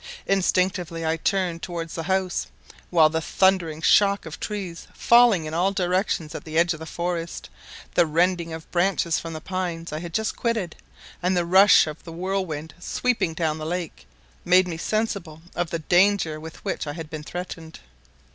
Instinctively 0.25 1.05
I 1.05 1.15
turned 1.17 1.61
towards 1.61 1.93
the 1.93 2.01
house, 2.09 2.47
while 2.89 3.09
the 3.09 3.21
thundering 3.21 3.83
shock 3.83 4.25
of 4.25 4.39
trees 4.39 4.87
falling 4.95 5.45
in 5.45 5.53
all 5.53 5.71
directions 5.71 6.33
at 6.33 6.43
the 6.43 6.57
edge 6.57 6.73
of 6.73 6.79
the 6.79 6.87
forest, 6.87 7.51
the 7.93 8.07
rending 8.07 8.51
of 8.51 8.63
the 8.63 8.69
branches 8.69 9.19
from 9.19 9.33
the 9.33 9.39
pines 9.41 9.93
I 9.93 9.99
had 9.99 10.15
just 10.15 10.35
quitted, 10.35 10.75
and 11.21 11.37
the 11.37 11.45
rush 11.45 11.85
of 11.85 12.03
the 12.03 12.11
whirlwind 12.11 12.73
sweeping 12.79 13.35
down 13.35 13.59
the 13.59 13.63
lake, 13.67 14.07
made 14.43 14.67
me 14.67 14.77
sensible 14.77 15.43
of 15.53 15.69
the 15.69 15.77
danger 15.77 16.39
with 16.39 16.65
which 16.65 16.87
I 16.87 16.93
had 16.93 17.11
been 17.11 17.21
threatened. 17.21 17.79